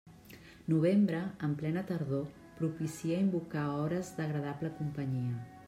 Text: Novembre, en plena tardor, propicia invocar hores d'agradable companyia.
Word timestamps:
Novembre, 0.71 1.19
en 1.47 1.53
plena 1.59 1.83
tardor, 1.91 2.25
propicia 2.63 3.21
invocar 3.27 3.67
hores 3.83 4.13
d'agradable 4.19 4.77
companyia. 4.83 5.49